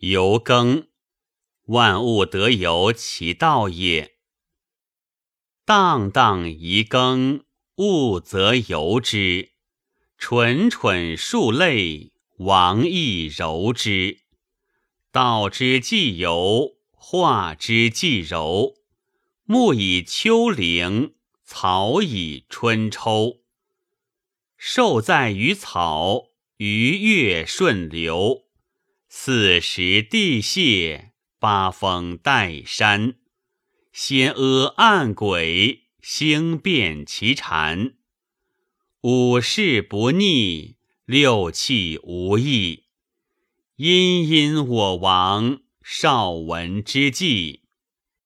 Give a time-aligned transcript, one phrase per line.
[0.00, 0.86] 由耕，
[1.64, 4.14] 万物得由其道也。
[5.64, 7.44] 荡荡宜耕，
[7.78, 9.54] 物则由之；
[10.16, 14.20] 蠢蠢数类，王亦柔之。
[15.10, 18.76] 道之既由，化之既柔。
[19.46, 23.40] 木以秋陵，草以春抽。
[24.56, 26.28] 寿在于草，
[26.58, 28.47] 鱼跃顺流。
[29.10, 33.14] 四时地谢，八风带山。
[33.90, 37.94] 仙阿暗鬼，星变其禅。
[39.00, 40.76] 五事不逆，
[41.06, 42.84] 六气无益。
[43.76, 47.62] 因因我王，少闻之际。